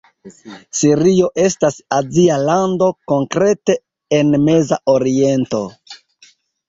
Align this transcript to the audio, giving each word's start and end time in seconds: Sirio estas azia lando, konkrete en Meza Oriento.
Sirio 0.77 1.27
estas 1.43 1.77
azia 1.97 2.39
lando, 2.47 2.87
konkrete 3.13 3.77
en 4.21 4.37
Meza 4.47 4.81
Oriento. 4.99 5.61